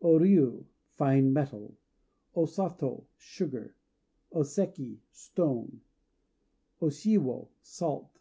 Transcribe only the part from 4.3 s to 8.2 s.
O Seki "Stone." O Shiwo "Salt."